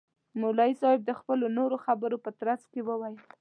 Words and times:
مولوی 0.41 0.73
صاحب 0.81 1.01
د 1.05 1.11
خپلو 1.19 1.45
نورو 1.57 1.77
خبرو 1.85 2.17
په 2.25 2.31
ترڅ 2.41 2.61
کي 2.71 2.81
وویل. 2.83 3.15